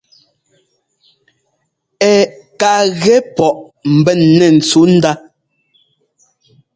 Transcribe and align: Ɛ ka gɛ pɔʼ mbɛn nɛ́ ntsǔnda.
Ɛ 2.11 2.13
ka 2.59 2.71
gɛ 3.01 3.15
pɔʼ 3.35 3.53
mbɛn 3.97 4.19
nɛ́ 4.37 4.49
ntsǔnda. 4.57 5.11